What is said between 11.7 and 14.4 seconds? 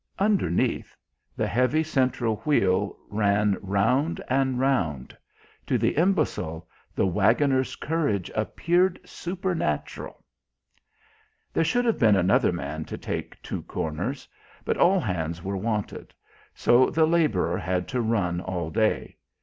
have been another man to take two corners,